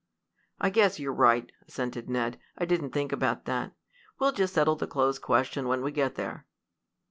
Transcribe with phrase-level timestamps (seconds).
[0.59, 2.39] "I guess you're right," assented Ned.
[2.57, 3.73] "I didn't think about that.
[4.17, 6.47] We'll just settle the clothes question when we get there."